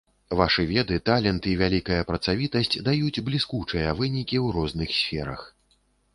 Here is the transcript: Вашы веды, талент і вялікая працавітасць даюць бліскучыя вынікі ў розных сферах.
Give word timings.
Вашы 0.37 0.63
веды, 0.69 0.95
талент 1.09 1.49
і 1.51 1.53
вялікая 1.61 1.99
працавітасць 2.09 2.73
даюць 2.89 3.23
бліскучыя 3.29 3.93
вынікі 4.01 4.37
ў 4.45 4.47
розных 4.59 4.89
сферах. 5.03 5.47